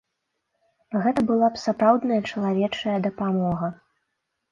[1.03, 3.67] Гэта была б сапраўдная чалавечая дапамога.